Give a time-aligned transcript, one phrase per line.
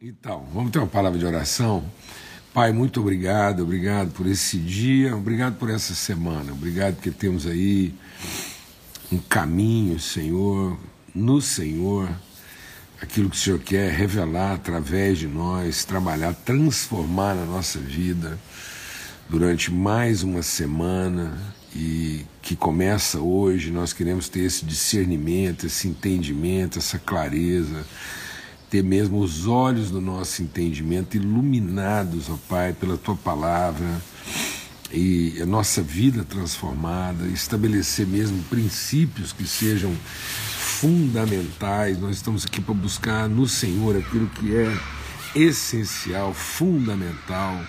[0.00, 1.84] Então, vamos ter uma palavra de oração.
[2.54, 7.92] Pai, muito obrigado, obrigado por esse dia, obrigado por essa semana, obrigado porque temos aí
[9.10, 10.78] um caminho, Senhor,
[11.12, 12.08] no Senhor,
[13.02, 18.38] aquilo que o Senhor quer revelar através de nós, trabalhar, transformar na nossa vida
[19.28, 21.36] durante mais uma semana
[21.74, 23.72] e que começa hoje.
[23.72, 27.84] Nós queremos ter esse discernimento, esse entendimento, essa clareza
[28.70, 34.00] ter mesmo os olhos do nosso entendimento iluminados, ó Pai, pela tua palavra
[34.92, 39.94] e a nossa vida transformada, estabelecer mesmo princípios que sejam
[40.80, 41.98] fundamentais.
[41.98, 44.76] Nós estamos aqui para buscar no Senhor aquilo que é
[45.34, 47.60] essencial, fundamental,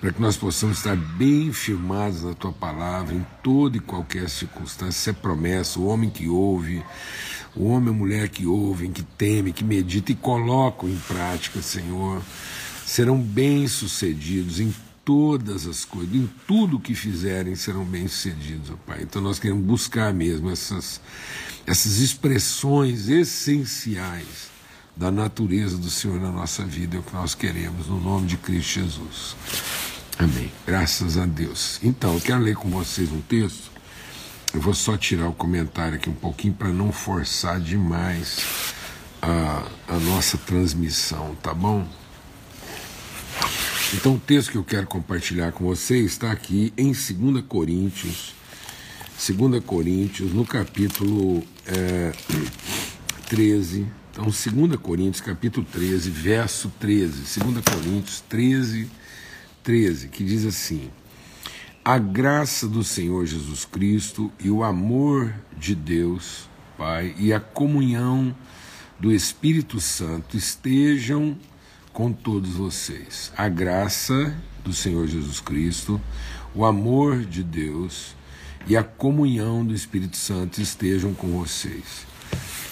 [0.00, 4.98] para que nós possamos estar bem firmados na tua palavra em toda e qualquer circunstância.
[4.98, 6.82] Isso é promessa, o homem que ouve
[7.54, 11.60] o homem e a mulher que ouvem, que temem, que meditam e colocam em prática,
[11.60, 12.22] Senhor,
[12.86, 19.00] serão bem-sucedidos em todas as coisas, em tudo que fizerem serão bem-sucedidos, ó Pai.
[19.02, 21.00] Então nós queremos buscar mesmo essas,
[21.66, 24.50] essas expressões essenciais
[24.96, 28.36] da natureza do Senhor na nossa vida, é o que nós queremos, no nome de
[28.36, 29.36] Cristo Jesus.
[30.18, 30.52] Amém.
[30.66, 31.80] Graças a Deus.
[31.82, 33.70] Então, eu quero ler com vocês um texto
[34.52, 38.74] eu vou só tirar o comentário aqui um pouquinho para não forçar demais
[39.22, 41.86] a, a nossa transmissão, tá bom?
[43.94, 48.34] Então, o texto que eu quero compartilhar com vocês está aqui em 2 Coríntios,
[49.16, 52.12] 2 Coríntios, no capítulo é,
[53.28, 53.86] 13.
[54.12, 57.40] Então, 2 Coríntios, capítulo 13, verso 13.
[57.40, 58.88] 2 Coríntios 13,
[59.62, 60.90] 13, que diz assim:
[61.84, 68.34] a graça do Senhor Jesus Cristo e o amor de Deus, Pai, e a comunhão
[68.98, 71.38] do Espírito Santo estejam
[71.92, 73.32] com todos vocês.
[73.36, 76.00] A graça do Senhor Jesus Cristo,
[76.54, 78.14] o amor de Deus
[78.66, 82.09] e a comunhão do Espírito Santo estejam com vocês.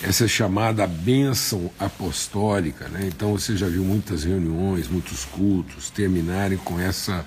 [0.02, 3.08] Essa chamada bênção apostólica, né?
[3.08, 7.26] Então você já viu muitas reuniões, muitos cultos terminarem com essa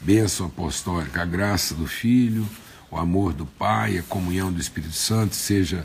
[0.00, 2.48] bênção apostólica, a graça do Filho,
[2.90, 5.84] o amor do Pai, a comunhão do Espírito Santo seja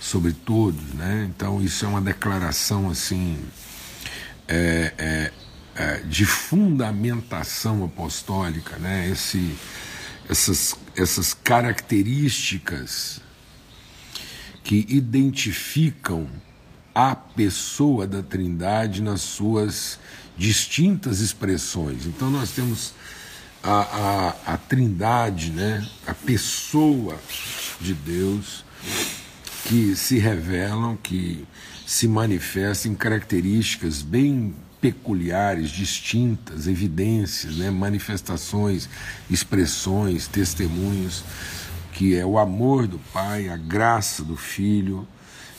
[0.00, 1.28] sobre todos, né?
[1.28, 3.38] Então isso é uma declaração assim
[4.48, 5.32] é, é,
[5.76, 9.08] é, de fundamentação apostólica, né?
[9.10, 9.54] Esse,
[10.28, 13.20] essas, essas características
[14.66, 16.26] que identificam
[16.92, 19.96] a pessoa da Trindade nas suas
[20.36, 22.04] distintas expressões.
[22.04, 22.92] Então nós temos
[23.62, 25.86] a, a, a trindade, né?
[26.04, 27.16] a pessoa
[27.80, 28.64] de Deus,
[29.66, 31.46] que se revelam, que
[31.86, 37.70] se manifestam em características bem peculiares, distintas, evidências, né?
[37.70, 38.88] manifestações,
[39.30, 41.22] expressões, testemunhos,
[41.96, 45.08] que é o amor do Pai, a graça do Filho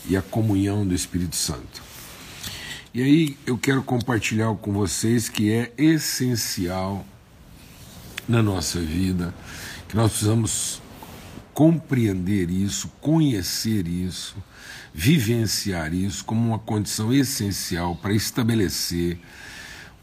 [0.08, 1.82] e a comunhão do Espírito Santo.
[2.94, 7.04] E aí eu quero compartilhar com vocês que é essencial
[8.28, 9.34] na nossa vida,
[9.88, 10.80] que nós precisamos
[11.52, 14.36] compreender isso, conhecer isso,
[14.94, 19.18] vivenciar isso como uma condição essencial para estabelecer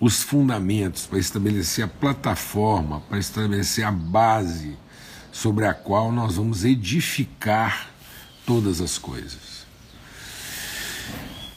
[0.01, 4.75] os fundamentos, para estabelecer a plataforma, para estabelecer a base
[5.35, 7.89] sobre a qual nós vamos edificar
[8.45, 9.65] todas as coisas.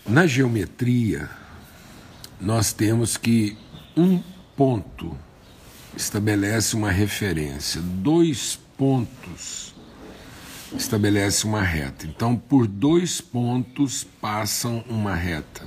[0.05, 1.31] Na geometria,
[2.41, 3.57] nós temos que
[3.97, 4.21] um
[4.57, 5.17] ponto
[5.97, 9.73] estabelece uma referência, dois pontos
[10.77, 12.05] estabelece uma reta.
[12.05, 15.65] Então, por dois pontos passam uma reta.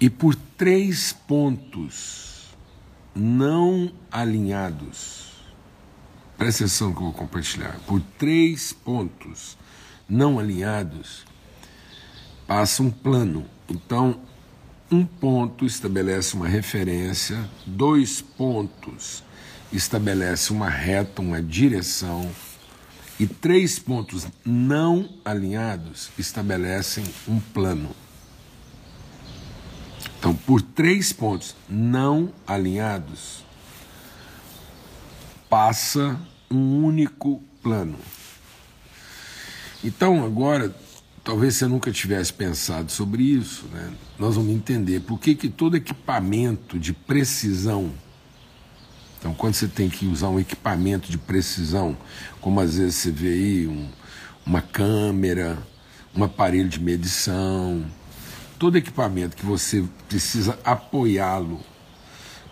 [0.00, 2.25] E por três pontos
[3.16, 5.32] não alinhados,
[6.36, 7.78] presta atenção que eu vou compartilhar.
[7.86, 9.56] Por três pontos
[10.06, 11.24] não alinhados,
[12.46, 13.46] passa um plano.
[13.68, 14.20] Então,
[14.90, 19.24] um ponto estabelece uma referência, dois pontos
[19.72, 22.30] estabelece uma reta, uma direção,
[23.18, 27.96] e três pontos não alinhados estabelecem um plano.
[30.26, 33.44] Então, por três pontos não alinhados,
[35.48, 36.18] passa
[36.50, 37.96] um único plano.
[39.84, 40.74] Então, agora
[41.22, 43.92] talvez você nunca tivesse pensado sobre isso, né?
[44.18, 47.92] nós vamos entender por que, que todo equipamento de precisão,
[49.20, 51.96] então quando você tem que usar um equipamento de precisão,
[52.40, 53.88] como às vezes você vê aí um,
[54.44, 55.56] uma câmera,
[56.16, 57.84] um aparelho de medição,
[58.58, 61.60] todo equipamento que você precisa apoiá-lo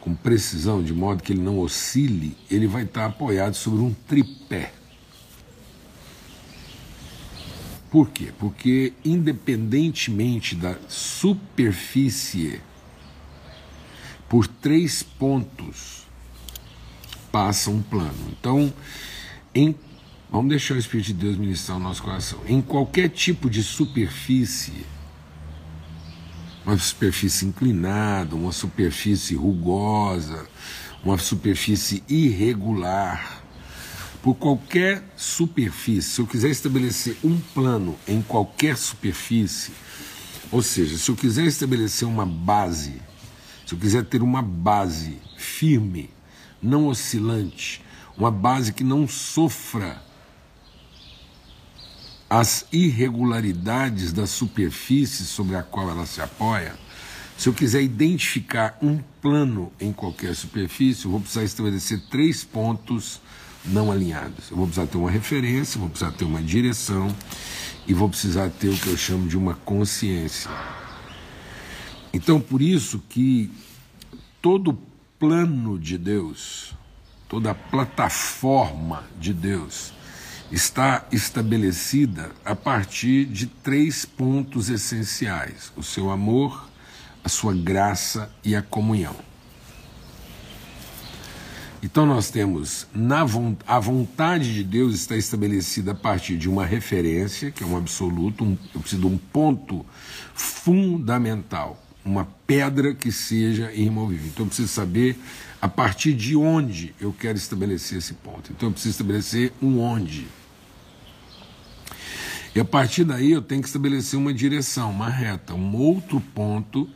[0.00, 4.72] com precisão, de modo que ele não oscile, ele vai estar apoiado sobre um tripé.
[7.90, 8.32] Por quê?
[8.38, 12.60] Porque, independentemente da superfície,
[14.28, 16.04] por três pontos
[17.32, 18.12] passa um plano.
[18.38, 18.72] Então,
[19.54, 19.74] em,
[20.30, 22.40] vamos deixar o Espírito de Deus ministrar o nosso coração.
[22.46, 24.84] Em qualquer tipo de superfície,
[26.64, 30.46] uma superfície inclinada, uma superfície rugosa,
[31.04, 33.42] uma superfície irregular,
[34.22, 39.72] por qualquer superfície, se eu quiser estabelecer um plano em qualquer superfície,
[40.50, 43.02] ou seja, se eu quiser estabelecer uma base,
[43.66, 46.08] se eu quiser ter uma base firme,
[46.62, 47.84] não oscilante,
[48.16, 50.02] uma base que não sofra
[52.36, 56.74] as irregularidades da superfície sobre a qual ela se apoia,
[57.38, 63.20] se eu quiser identificar um plano em qualquer superfície, eu vou precisar estabelecer três pontos
[63.64, 64.50] não alinhados.
[64.50, 67.14] Eu vou precisar ter uma referência, vou precisar ter uma direção
[67.86, 70.50] e vou precisar ter o que eu chamo de uma consciência.
[72.12, 73.48] Então, por isso que
[74.42, 74.76] todo
[75.20, 76.74] plano de Deus,
[77.28, 79.92] toda plataforma de Deus
[80.54, 86.68] está estabelecida a partir de três pontos essenciais: o seu amor,
[87.24, 89.16] a sua graça e a comunhão.
[91.82, 93.26] Então nós temos na
[93.66, 98.44] a vontade de Deus está estabelecida a partir de uma referência, que é um absoluto,
[98.44, 99.84] um, eu preciso de um ponto
[100.32, 104.28] fundamental, uma pedra que seja irremovível.
[104.28, 105.18] Então eu preciso saber
[105.60, 108.52] a partir de onde eu quero estabelecer esse ponto.
[108.52, 110.26] Então eu preciso estabelecer um onde.
[112.54, 116.88] E a partir daí eu tenho que estabelecer uma direção, uma reta, um outro ponto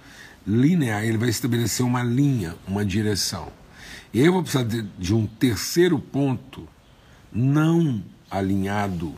[0.47, 1.05] linear.
[1.05, 3.51] Ele vai estabelecer uma linha, uma direção.
[4.15, 6.69] E aí eu vou precisar de, de um terceiro ponto
[7.33, 9.15] não alinhado.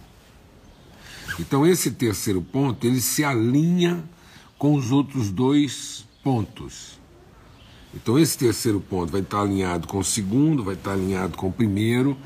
[1.39, 4.03] Então esse terceiro ponto, ele se alinha
[4.59, 7.00] com os outros dois pontos.
[7.95, 11.53] Então esse terceiro ponto vai estar alinhado com o segundo, vai estar alinhado com o
[11.53, 12.17] primeiro,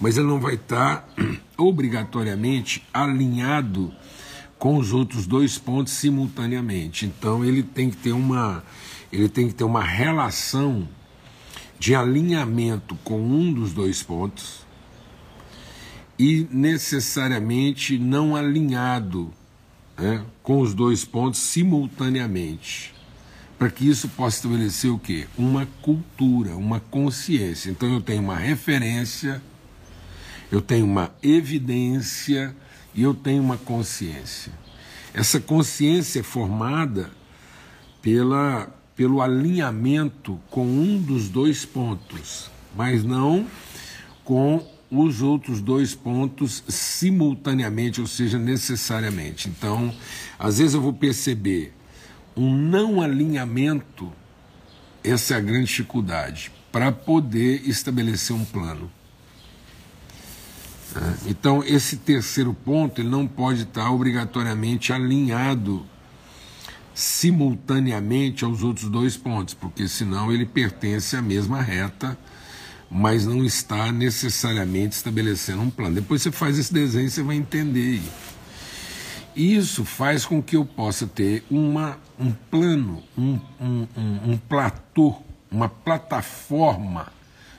[0.00, 1.08] mas ele não vai estar
[1.56, 3.92] obrigatoriamente alinhado
[4.58, 7.06] com os outros dois pontos simultaneamente.
[7.06, 8.62] Então ele tem que ter uma
[9.12, 10.88] ele tem que ter uma relação
[11.78, 14.62] de alinhamento com um dos dois pontos
[16.18, 19.32] e necessariamente não alinhado
[19.98, 22.94] né, com os dois pontos simultaneamente,
[23.62, 25.28] para que isso possa estabelecer o quê?
[25.38, 27.70] Uma cultura, uma consciência.
[27.70, 29.40] Então eu tenho uma referência,
[30.50, 32.56] eu tenho uma evidência
[32.92, 34.52] e eu tenho uma consciência.
[35.14, 37.12] Essa consciência é formada
[38.02, 43.46] pela pelo alinhamento com um dos dois pontos, mas não
[44.24, 49.48] com os outros dois pontos simultaneamente, ou seja, necessariamente.
[49.48, 49.94] Então,
[50.36, 51.72] às vezes eu vou perceber
[52.36, 54.12] um não alinhamento,
[55.02, 58.90] essa é a grande dificuldade, para poder estabelecer um plano.
[60.94, 61.16] Né?
[61.26, 65.86] Então, esse terceiro ponto ele não pode estar obrigatoriamente alinhado
[66.94, 72.18] simultaneamente aos outros dois pontos, porque senão ele pertence à mesma reta,
[72.90, 75.94] mas não está necessariamente estabelecendo um plano.
[75.94, 78.02] Depois você faz esse desenho, você vai entender.
[79.34, 85.16] Isso faz com que eu possa ter uma, um plano, um, um, um, um platô,
[85.50, 87.12] uma plataforma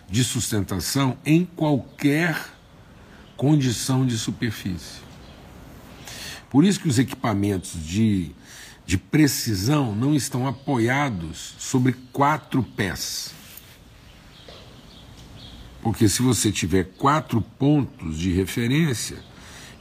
[0.10, 2.40] de sustentação em qualquer
[3.36, 5.02] condição de superfície.
[6.50, 8.36] Por isso que os equipamentos de
[8.86, 13.34] de precisão não estão apoiados sobre quatro pés.
[15.82, 19.18] Porque se você tiver quatro pontos de referência,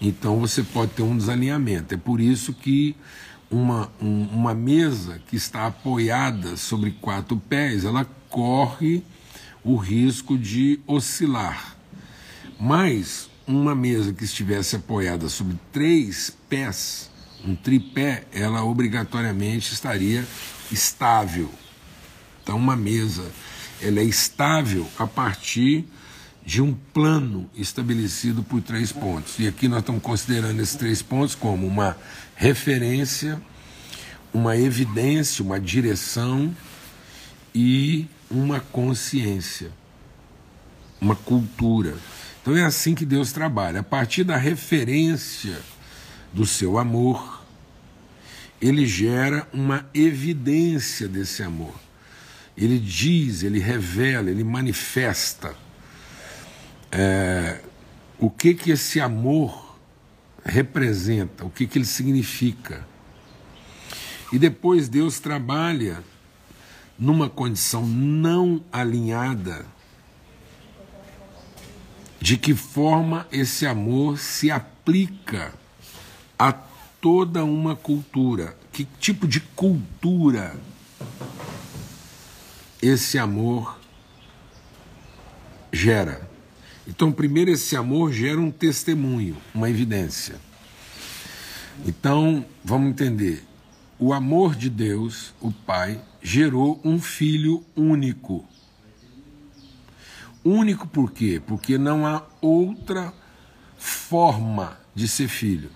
[0.03, 1.95] então você pode ter um desalinhamento.
[1.95, 2.97] É por isso que
[3.49, 9.05] uma, um, uma mesa que está apoiada sobre quatro pés, ela corre
[9.63, 11.77] o risco de oscilar.
[12.59, 17.09] Mas uma mesa que estivesse apoiada sobre três pés,
[17.45, 20.27] um tripé, ela obrigatoriamente estaria
[20.71, 21.49] estável.
[22.43, 23.31] Então, uma mesa,
[23.81, 25.87] ela é estável a partir
[26.45, 29.39] de um plano estabelecido por três pontos.
[29.39, 31.97] E aqui nós estamos considerando esses três pontos como uma
[32.35, 33.41] referência,
[34.33, 36.55] uma evidência, uma direção
[37.55, 39.71] e uma consciência,
[41.01, 41.95] uma cultura.
[42.41, 45.61] Então é assim que Deus trabalha, a partir da referência
[46.33, 47.43] do seu amor
[48.63, 51.75] ele gera uma evidência desse amor.
[52.57, 55.57] Ele diz, ele revela, ele manifesta
[56.93, 57.59] é,
[58.19, 59.79] o que que esse amor
[60.45, 62.87] representa, o que que ele significa.
[64.31, 66.05] E depois Deus trabalha
[66.99, 69.65] numa condição não alinhada
[72.21, 75.53] de que forma esse amor se aplica
[76.39, 78.57] a toda uma cultura.
[78.71, 80.55] Que tipo de cultura
[82.81, 83.79] esse amor
[85.73, 86.32] gera?
[86.87, 90.37] Então, primeiro, esse amor gera um testemunho, uma evidência.
[91.87, 93.45] Então, vamos entender.
[93.99, 98.45] O amor de Deus, o Pai, gerou um filho único.
[100.45, 101.41] Único por quê?
[101.47, 103.15] Porque não há outra
[103.79, 105.71] forma de ser filho.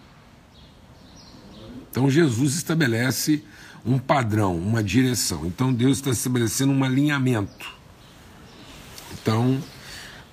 [1.90, 3.44] Então Jesus estabelece
[3.84, 5.46] um padrão, uma direção.
[5.46, 7.74] Então Deus está estabelecendo um alinhamento.
[9.12, 9.62] Então,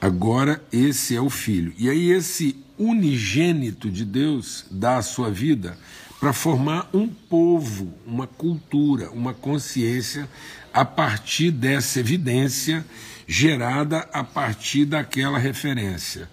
[0.04, 1.74] agora esse é o filho.
[1.78, 5.78] E aí, esse unigênito de Deus dá a sua vida
[6.20, 10.30] para formar um povo, uma cultura, uma consciência
[10.74, 12.86] a partir dessa evidência
[13.26, 16.30] gerada a partir daquela referência.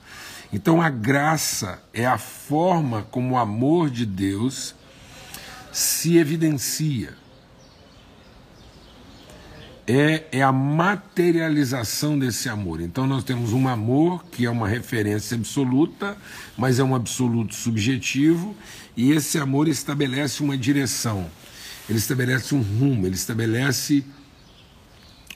[0.53, 4.75] Então a graça é a forma como o amor de Deus
[5.71, 7.20] se evidencia.
[9.93, 12.81] É, é a materialização desse amor.
[12.81, 16.17] Então nós temos um amor que é uma referência absoluta,
[16.57, 18.55] mas é um absoluto subjetivo,
[18.97, 21.29] e esse amor estabelece uma direção,
[21.89, 24.05] ele estabelece um rumo, ele estabelece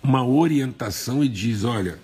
[0.00, 1.99] uma orientação e diz: olha,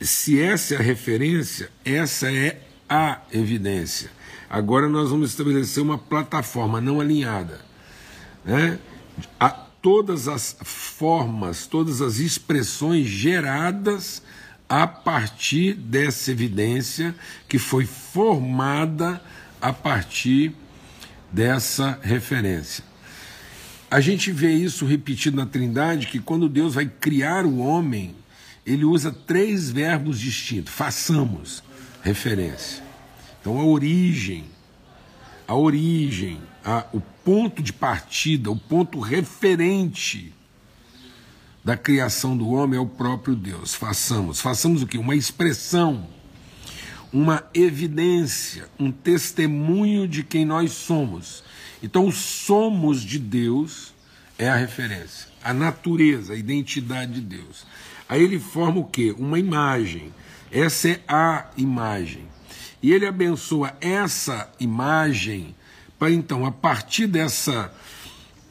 [0.00, 4.10] se essa é a referência, essa é a evidência.
[4.50, 7.60] Agora nós vamos estabelecer uma plataforma não alinhada.
[8.44, 8.80] Né?
[9.38, 14.22] A, todas as formas, todas as expressões geradas
[14.68, 17.14] a partir dessa evidência
[17.48, 19.20] que foi formada
[19.60, 20.54] a partir
[21.30, 22.84] dessa referência.
[23.90, 28.14] A gente vê isso repetido na Trindade, que quando Deus vai criar o homem,
[28.64, 30.72] ele usa três verbos distintos.
[30.72, 31.62] Façamos
[32.02, 32.82] referência.
[33.40, 34.44] Então a origem,
[35.46, 40.34] a origem, a, o ponto de partida, o ponto referente
[41.64, 43.74] da criação do homem é o próprio Deus.
[43.74, 44.40] Façamos.
[44.40, 44.98] Façamos o que?
[44.98, 46.06] Uma expressão,
[47.12, 51.44] uma evidência, um testemunho de quem nós somos.
[51.82, 53.92] Então, o somos de Deus
[54.38, 57.66] é a referência, a natureza, a identidade de Deus.
[58.08, 59.14] Aí ele forma o quê?
[59.16, 60.12] Uma imagem.
[60.50, 62.26] Essa é a imagem.
[62.82, 65.54] E ele abençoa essa imagem
[66.02, 67.72] para então, a partir dessa,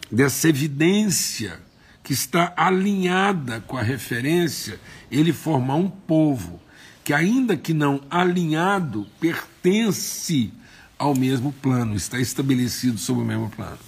[0.10, 1.60] dessa evidência
[2.01, 4.79] que está alinhada com a referência,
[5.12, 6.62] ele formar um povo
[7.03, 10.53] que, ainda que não alinhado, pertence
[10.98, 13.79] ao mesmo plano, está estabelecido sobre o mesmo plano.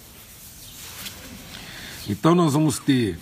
[2.06, 3.18] Então nós vamos ter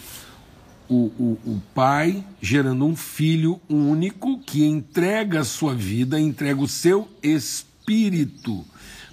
[0.89, 6.67] o, o, o pai gerando um filho único que entrega a sua vida, entrega o
[6.67, 8.67] seu espírito,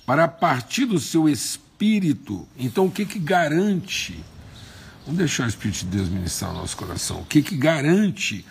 [0.10, 2.48] para partir do seu espírito.
[2.58, 4.20] Então o que que garante?
[5.06, 7.20] Vamos deixar o Espírito de Deus ministrar o nosso coração.
[7.20, 8.44] O que que garante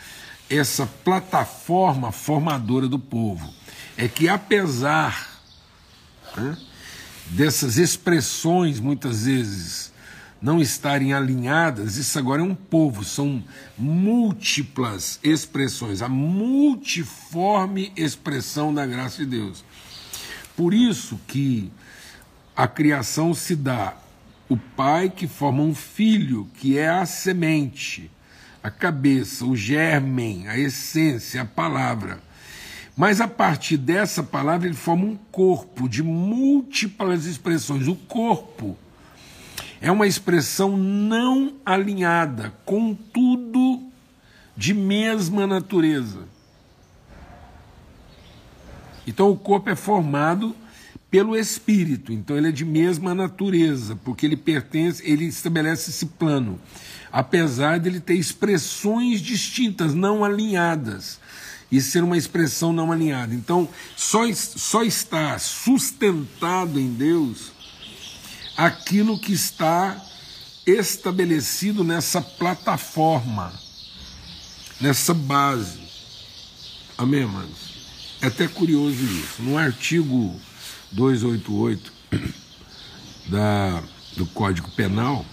[0.49, 3.53] essa plataforma formadora do povo?
[3.97, 5.41] É que apesar
[6.37, 6.57] né,
[7.27, 9.93] dessas expressões muitas vezes
[10.41, 13.43] não estarem alinhadas, isso agora é um povo, são
[13.77, 19.65] múltiplas expressões, a multiforme expressão da graça de Deus.
[20.59, 21.71] Por isso que
[22.57, 23.95] a criação se dá
[24.49, 28.11] o pai que forma um filho, que é a semente,
[28.61, 32.21] a cabeça, o germen, a essência, a palavra.
[32.97, 37.87] Mas a partir dessa palavra ele forma um corpo de múltiplas expressões.
[37.87, 38.77] O corpo
[39.81, 43.81] é uma expressão não alinhada, contudo
[44.57, 46.27] de mesma natureza.
[49.09, 50.55] Então o corpo é formado
[51.11, 56.61] pelo espírito, então ele é de mesma natureza, porque ele pertence, ele estabelece esse plano,
[57.11, 61.19] apesar de ele ter expressões distintas, não alinhadas
[61.73, 63.35] e ser uma expressão não alinhada.
[63.35, 67.51] Então, só, só está sustentado em Deus
[68.59, 69.99] aquilo que está
[70.67, 73.55] estabelecido nessa plataforma,
[74.79, 75.81] nessa base.
[76.99, 77.68] Amém, amados?
[78.21, 79.43] É até curioso isso.
[79.43, 80.35] No artigo
[80.93, 81.93] 288
[83.29, 83.83] da
[84.17, 85.25] do Código Penal,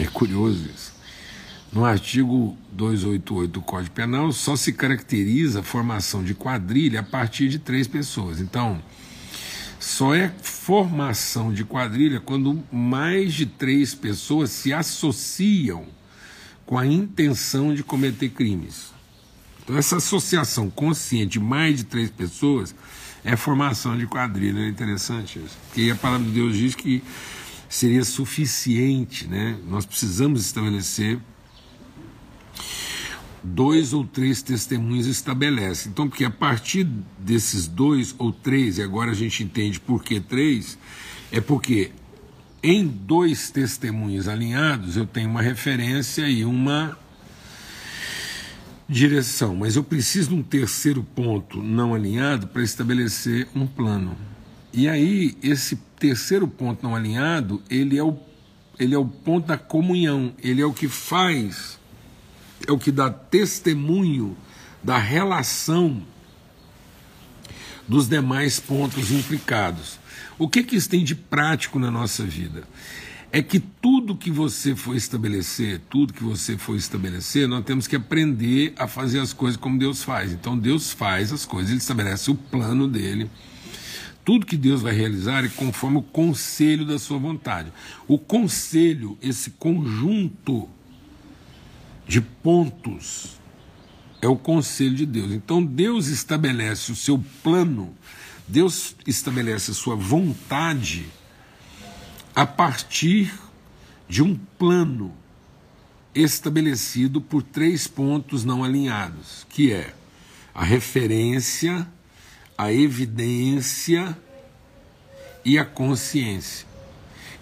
[0.00, 0.92] é curioso isso.
[1.72, 7.48] No artigo 288 do Código Penal, só se caracteriza a formação de quadrilha a partir
[7.48, 8.40] de três pessoas.
[8.40, 8.82] Então,
[9.78, 15.84] só é formação de quadrilha quando mais de três pessoas se associam
[16.64, 18.95] com a intenção de cometer crimes.
[19.66, 22.72] Então, essa associação consciente de mais de três pessoas
[23.24, 24.60] é formação de quadrilha.
[24.60, 25.58] É interessante isso.
[25.66, 27.02] Porque a palavra de Deus diz que
[27.68, 29.58] seria suficiente, né?
[29.66, 31.18] Nós precisamos estabelecer
[33.42, 35.88] dois ou três testemunhos estabelece.
[35.88, 36.84] Então, porque a partir
[37.18, 40.78] desses dois ou três, e agora a gente entende por que três,
[41.32, 41.90] é porque
[42.62, 46.96] em dois testemunhos alinhados eu tenho uma referência e uma
[48.88, 54.16] direção, mas eu preciso de um terceiro ponto não alinhado para estabelecer um plano.
[54.72, 58.16] E aí, esse terceiro ponto não alinhado, ele é o,
[58.78, 61.76] ele é o ponto da comunhão, ele é o que faz
[62.66, 64.36] é o que dá testemunho
[64.82, 66.02] da relação
[67.88, 69.98] dos demais pontos implicados.
[70.38, 72.64] O que, que isso tem de prático na nossa vida?
[73.32, 77.96] É que tudo que você for estabelecer, tudo que você for estabelecer, nós temos que
[77.96, 80.32] aprender a fazer as coisas como Deus faz.
[80.32, 83.30] Então Deus faz as coisas, Ele estabelece o plano dele.
[84.24, 87.72] Tudo que Deus vai realizar é conforme o conselho da sua vontade.
[88.08, 90.68] O conselho, esse conjunto
[92.08, 93.36] de pontos
[94.20, 95.32] é o conselho de Deus.
[95.32, 97.94] Então Deus estabelece o seu plano,
[98.48, 101.06] Deus estabelece a sua vontade
[102.36, 103.32] a partir
[104.06, 105.10] de um plano
[106.14, 109.94] estabelecido por três pontos não alinhados, que é
[110.54, 111.88] a referência,
[112.58, 114.16] a evidência
[115.42, 116.66] e a consciência.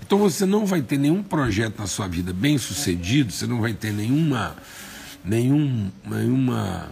[0.00, 3.74] Então você não vai ter nenhum projeto na sua vida bem sucedido, você não vai
[3.74, 4.56] ter nenhuma.
[5.24, 6.88] nenhum, nenhuma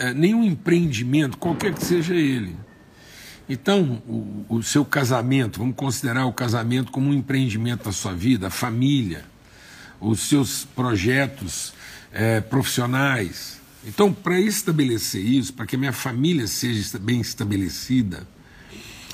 [0.00, 2.56] é, nenhum empreendimento, qualquer que seja ele.
[3.52, 8.46] Então, o, o, seu casamento, vamos considerar o casamento como um empreendimento da sua vida,
[8.46, 9.24] a família,
[10.00, 11.74] os seus projetos
[12.12, 13.60] é, profissionais.
[13.84, 18.24] Então, para estabelecer isso, para que a minha família seja bem estabelecida,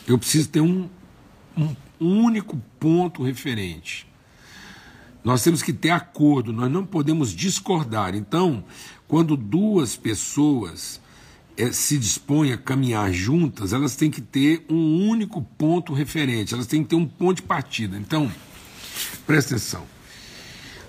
[0.06, 0.86] eu preciso ter um,
[1.56, 1.74] um
[2.22, 4.06] único ponto referente.
[5.24, 8.14] Nós temos que ter acordo, nós não podemos discordar.
[8.14, 8.62] Então,
[9.08, 11.00] quando duas pessoas
[11.72, 16.82] se dispõem a caminhar juntas, elas têm que ter um único ponto referente, elas têm
[16.82, 17.96] que ter um ponto de partida.
[17.96, 18.30] Então,
[19.26, 19.84] presta atenção.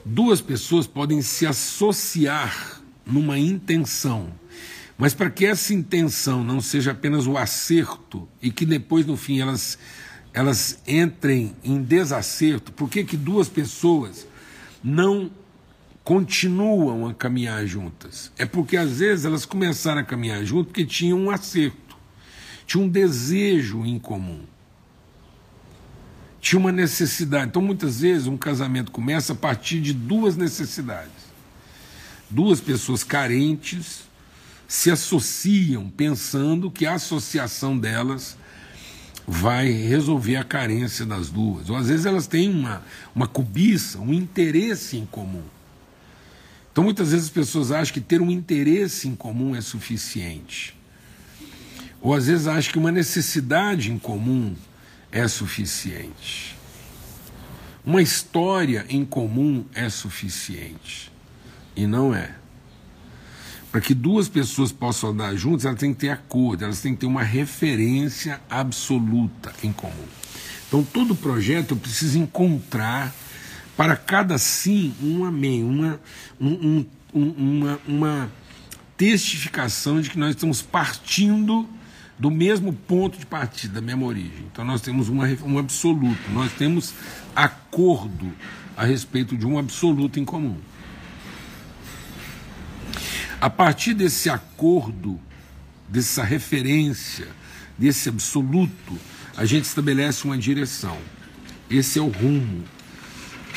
[0.03, 4.31] Duas pessoas podem se associar numa intenção,
[4.97, 9.39] mas para que essa intenção não seja apenas o acerto e que depois, no fim,
[9.39, 9.77] elas
[10.37, 14.27] elas entrem em desacerto, por que, que duas pessoas
[14.83, 15.31] não
[16.07, 18.31] continuam a caminhar juntas?
[18.37, 21.97] É porque às vezes elas começaram a caminhar juntas porque tinham um acerto,
[22.65, 24.39] tinham um desejo em comum,
[26.39, 27.47] tinha uma necessidade.
[27.47, 31.11] Então muitas vezes um casamento começa a partir de duas necessidades.
[32.29, 34.03] Duas pessoas carentes
[34.65, 38.37] se associam pensando que a associação delas
[39.27, 41.69] vai resolver a carência das duas.
[41.69, 42.81] Ou às vezes elas têm uma,
[43.13, 45.56] uma cobiça, um interesse em comum.
[46.77, 50.77] Então muitas vezes as pessoas acham que ter um interesse em comum é suficiente.
[51.99, 54.53] Ou às vezes acham que uma necessidade em comum
[55.11, 56.55] é suficiente.
[57.83, 61.11] Uma história em comum é suficiente.
[61.75, 62.35] E não é.
[63.71, 66.99] Para que duas pessoas possam andar juntas, elas têm que ter acordo, elas têm que
[66.99, 70.05] ter uma referência absoluta em comum.
[70.67, 73.15] Então, todo projeto eu preciso encontrar
[73.77, 76.01] para cada sim um amém, uma,
[76.41, 78.31] um, um, uma, uma
[78.97, 81.69] testificação de que nós estamos partindo
[82.17, 84.47] do mesmo ponto de partida, da mesma origem.
[84.51, 86.95] Então, nós temos uma, um absoluto, nós temos
[87.35, 88.33] acordo
[88.75, 90.57] a respeito de um absoluto em comum.
[93.39, 95.19] A partir desse acordo,
[95.87, 97.27] dessa referência,
[97.77, 98.97] desse absoluto,
[99.35, 100.97] a gente estabelece uma direção.
[101.69, 102.63] Esse é o rumo.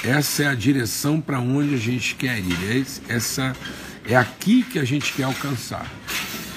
[0.05, 2.57] Essa é a direção para onde a gente quer ir.
[3.09, 3.55] É essa
[4.05, 5.87] é aqui que a gente quer alcançar.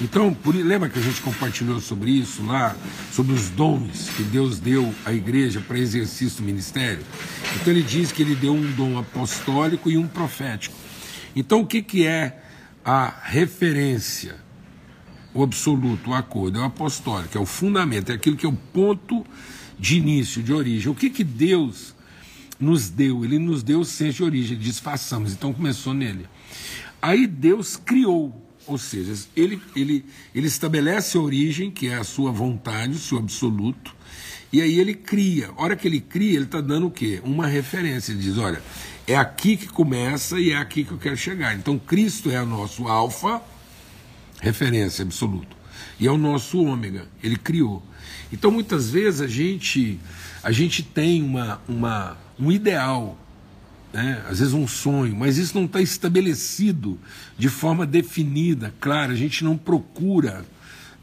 [0.01, 2.75] Então, por, lembra que a gente compartilhou sobre isso lá,
[3.11, 7.03] sobre os dons que Deus deu à igreja para exercício do ministério?
[7.55, 10.75] Então ele diz que ele deu um dom apostólico e um profético.
[11.35, 12.41] Então o que, que é
[12.83, 14.35] a referência,
[15.33, 18.53] o absoluto, o acordo, é o apostólico, é o fundamento, é aquilo que é o
[18.53, 19.25] ponto
[19.79, 20.91] de início, de origem.
[20.91, 21.93] O que, que Deus
[22.63, 23.23] nos deu?
[23.23, 26.25] Ele nos deu senso de origem, diz façamos, então começou nele.
[27.01, 28.33] Aí Deus criou,
[28.65, 33.17] ou seja, ele, ele, ele estabelece a origem, que é a sua vontade, o seu
[33.17, 33.93] absoluto,
[34.51, 35.49] e aí ele cria.
[35.57, 37.19] A hora que ele cria, ele está dando o quê?
[37.23, 38.11] Uma referência.
[38.11, 38.61] Ele diz: olha,
[39.07, 41.55] é aqui que começa e é aqui que eu quero chegar.
[41.55, 43.41] Então Cristo é o nosso alfa,
[44.39, 45.57] referência absoluto,
[45.99, 47.07] e é o nosso ômega.
[47.21, 47.83] Ele criou.
[48.31, 49.99] Então muitas vezes a gente
[50.43, 53.17] a gente tem uma, uma um ideal,
[53.91, 54.23] né?
[54.29, 56.99] às vezes um sonho, mas isso não está estabelecido
[57.37, 59.13] de forma definida, clara.
[59.13, 60.45] A gente não procura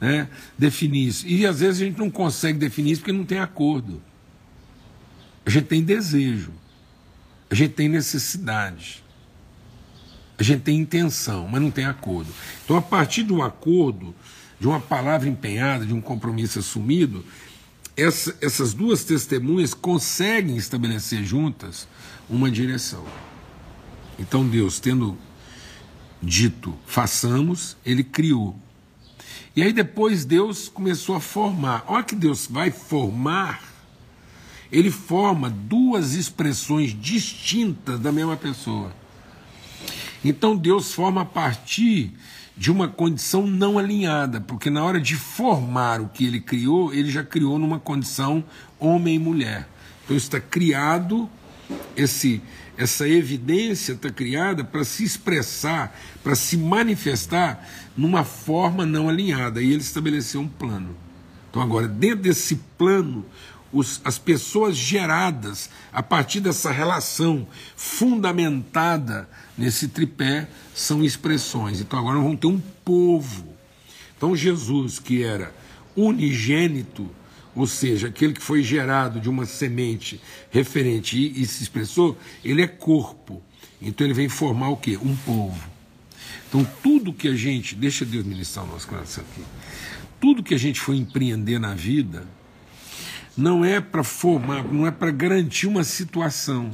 [0.00, 1.26] né, definir isso.
[1.26, 4.03] E às vezes a gente não consegue definir isso porque não tem acordo.
[5.44, 6.53] A gente tem desejo,
[7.50, 9.03] a gente tem necessidade,
[10.38, 12.31] a gente tem intenção, mas não tem acordo.
[12.64, 14.14] Então, a partir um acordo,
[14.61, 17.24] de uma palavra empenhada, de um compromisso assumido,
[17.96, 21.88] essa, essas duas testemunhas conseguem estabelecer juntas
[22.29, 23.05] uma direção.
[24.18, 25.16] Então, Deus, tendo
[26.22, 28.57] dito, façamos, ele criou
[29.55, 31.85] e aí depois Deus começou a formar.
[31.88, 33.62] Olha que Deus vai formar,
[34.70, 38.92] ele forma duas expressões distintas da mesma pessoa.
[40.24, 42.12] Então Deus forma a partir
[42.61, 47.11] de uma condição não alinhada, porque na hora de formar o que ele criou, ele
[47.11, 48.44] já criou numa condição
[48.79, 49.66] homem e mulher.
[50.05, 51.27] Então está criado
[51.96, 52.42] esse
[52.77, 59.62] essa evidência está criada para se expressar, para se manifestar numa forma não alinhada.
[59.62, 60.94] E ele estabeleceu um plano.
[61.49, 63.25] Então, agora, dentro desse plano,
[63.73, 71.81] os, as pessoas geradas a partir dessa relação fundamentada nesse tripé são expressões.
[71.81, 73.47] Então, agora vamos ter um povo.
[74.17, 75.55] Então, Jesus, que era
[75.97, 77.11] unigênito,
[77.55, 82.63] ou seja, aquele que foi gerado de uma semente referente e, e se expressou, ele
[82.63, 83.43] é corpo.
[83.83, 84.99] Então ele vem formar o quê?
[85.03, 85.69] Um povo.
[86.49, 89.43] Então tudo que a gente, deixa Deus ministrar o nosso coração aqui,
[90.21, 92.27] tudo que a gente foi empreender na vida,
[93.37, 96.71] não é para formar, não é para garantir uma situação.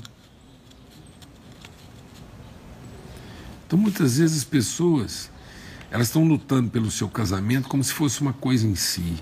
[3.67, 5.31] Então muitas vezes as pessoas,
[5.91, 9.17] elas estão lutando pelo seu casamento como se fosse uma coisa em si.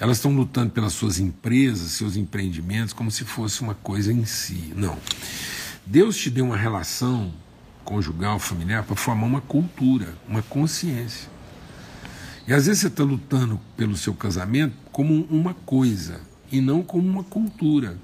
[0.00, 4.72] Elas estão lutando pelas suas empresas, seus empreendimentos, como se fosse uma coisa em si.
[4.76, 4.96] Não.
[5.84, 7.32] Deus te deu uma relação
[7.84, 11.28] conjugal, familiar, para formar uma cultura, uma consciência.
[12.48, 16.18] E às vezes você está lutando pelo seu casamento como uma coisa
[16.50, 17.98] e não como uma cultura.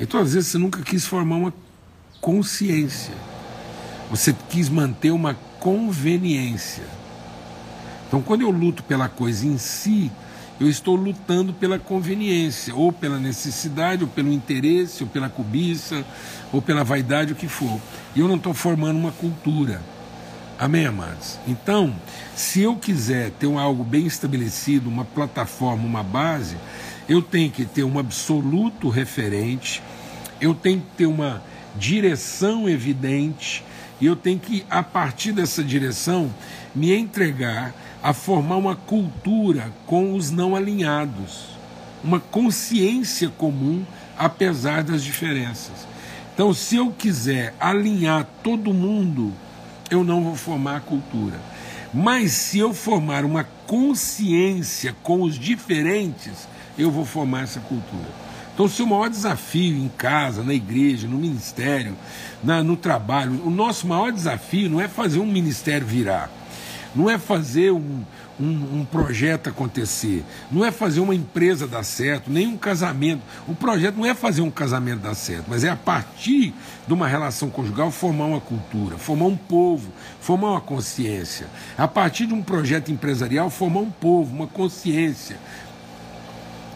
[0.00, 1.54] Então, às vezes, você nunca quis formar uma
[2.22, 3.14] consciência.
[4.08, 6.84] Você quis manter uma conveniência.
[8.08, 10.10] Então, quando eu luto pela coisa em si,
[10.58, 16.02] eu estou lutando pela conveniência, ou pela necessidade, ou pelo interesse, ou pela cobiça,
[16.50, 17.78] ou pela vaidade, o que for.
[18.16, 19.82] E eu não estou formando uma cultura.
[20.62, 21.40] Amém, amados?
[21.44, 21.92] Então,
[22.36, 26.56] se eu quiser ter algo bem estabelecido, uma plataforma, uma base,
[27.08, 29.82] eu tenho que ter um absoluto referente,
[30.40, 31.42] eu tenho que ter uma
[31.74, 33.64] direção evidente,
[34.00, 36.32] e eu tenho que, a partir dessa direção,
[36.72, 41.58] me entregar a formar uma cultura com os não alinhados,
[42.04, 43.84] uma consciência comum,
[44.16, 45.88] apesar das diferenças.
[46.32, 49.32] Então, se eu quiser alinhar todo mundo,
[49.92, 51.38] eu não vou formar a cultura.
[51.92, 58.08] Mas se eu formar uma consciência com os diferentes, eu vou formar essa cultura.
[58.54, 61.96] Então, se o maior desafio em casa, na igreja, no ministério,
[62.42, 66.30] na, no trabalho, o nosso maior desafio não é fazer um ministério virar
[66.94, 68.02] não é fazer um,
[68.42, 73.22] um, um, projeto acontecer, não é fazer uma empresa dar certo, nem um casamento.
[73.46, 76.52] O projeto não é fazer um casamento dar certo, mas é a partir
[76.86, 81.46] de uma relação conjugal formar uma cultura, formar um povo, formar uma consciência.
[81.78, 85.36] A partir de um projeto empresarial, formar um povo, uma consciência.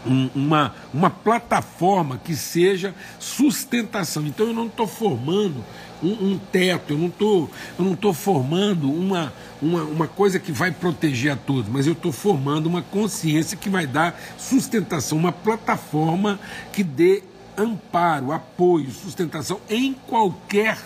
[0.05, 4.25] Um, uma, uma plataforma que seja sustentação.
[4.25, 5.63] Então eu não estou formando
[6.01, 10.51] um, um teto, eu não tô, eu não estou formando uma, uma, uma coisa que
[10.51, 15.31] vai proteger a todos, mas eu estou formando uma consciência que vai dar sustentação, uma
[15.31, 16.39] plataforma
[16.71, 17.23] que dê
[17.57, 20.77] amparo, apoio, sustentação em qualquer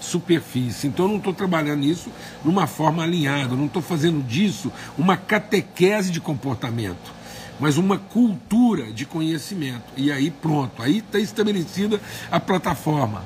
[0.00, 0.86] superfície.
[0.86, 2.10] Então eu não estou trabalhando isso
[2.44, 7.17] numa forma alinhada, eu não estou fazendo disso uma catequese de comportamento,
[7.60, 9.84] mas uma cultura de conhecimento.
[9.96, 13.22] E aí pronto, aí está estabelecida a plataforma.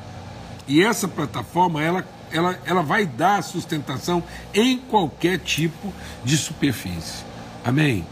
[0.67, 4.23] E essa plataforma, ela, ela, ela vai dar sustentação
[4.55, 5.93] em qualquer tipo
[6.25, 7.25] de superfície.
[7.65, 8.05] Amém?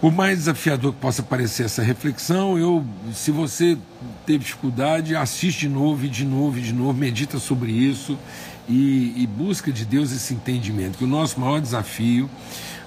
[0.00, 2.84] Por mais desafiador que possa parecer essa reflexão, eu,
[3.14, 3.78] se você
[4.26, 8.18] teve dificuldade, assiste de novo e de novo e de novo, medita sobre isso
[8.68, 10.98] e, e busca de Deus esse entendimento.
[10.98, 12.28] Que o nosso maior desafio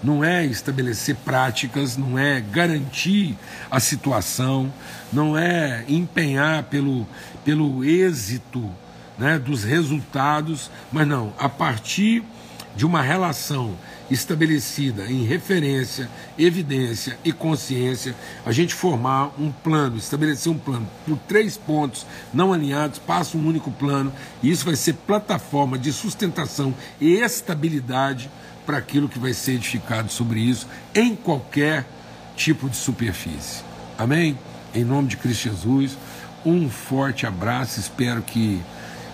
[0.03, 3.35] não é estabelecer práticas, não é garantir
[3.69, 4.71] a situação,
[5.11, 7.07] não é empenhar pelo,
[7.43, 8.69] pelo êxito
[9.17, 12.23] né, dos resultados, mas não, a partir
[12.75, 13.75] de uma relação
[14.09, 18.15] estabelecida em referência, evidência e consciência,
[18.45, 23.45] a gente formar um plano, estabelecer um plano por três pontos não alinhados, passa um
[23.45, 28.29] único plano, e isso vai ser plataforma de sustentação e estabilidade
[28.65, 31.85] para aquilo que vai ser edificado sobre isso em qualquer
[32.35, 33.63] tipo de superfície.
[33.97, 34.37] Amém?
[34.73, 35.97] Em nome de Cristo Jesus,
[36.45, 37.79] um forte abraço.
[37.79, 38.61] Espero que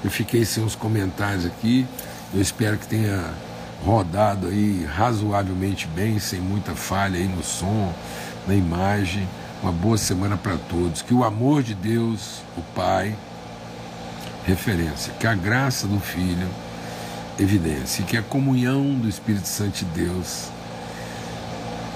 [0.03, 1.85] eu fiquei sem os comentários aqui.
[2.33, 3.33] Eu espero que tenha
[3.83, 7.93] rodado aí razoavelmente bem, sem muita falha aí no som,
[8.47, 9.27] na imagem.
[9.61, 11.01] Uma boa semana para todos.
[11.01, 13.15] Que o amor de Deus, o Pai,
[14.45, 16.47] referência, que a graça do Filho,
[17.39, 20.49] evidência, que a comunhão do Espírito Santo de Deus,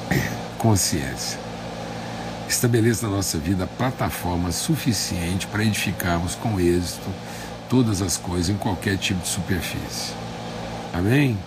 [0.58, 1.40] consciência,
[2.48, 7.10] estabeleça na nossa vida a plataforma suficiente para edificarmos com êxito
[7.70, 10.14] todas as coisas em qualquer tipo de superfície.
[10.94, 11.38] Amém?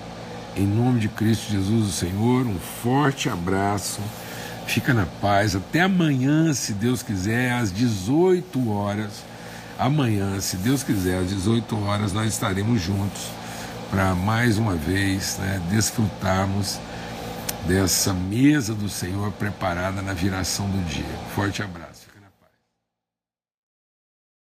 [0.57, 4.01] Em nome de Cristo Jesus, o Senhor, um forte abraço.
[4.67, 5.55] Fica na paz.
[5.55, 9.23] Até amanhã, se Deus quiser, às 18 horas.
[9.79, 13.23] Amanhã, se Deus quiser, às 18 horas, nós estaremos juntos
[13.91, 16.79] para mais uma vez né, desfrutarmos
[17.67, 21.05] dessa mesa do Senhor preparada na viração do dia.
[21.35, 21.90] Forte abraço.